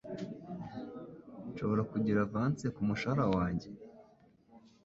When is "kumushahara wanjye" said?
2.75-3.67